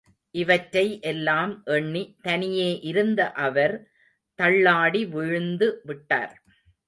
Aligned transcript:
இவற்றை 0.35 0.85
எல்லாம் 1.01 1.51
எண்ணி 1.65 2.15
தனியே 2.21 2.79
இருந்த 2.81 3.21
அவர் 3.39 3.75
தள்ளாடி 4.39 5.01
விழுந்து 5.05 5.67
விட்டார். 5.83 6.33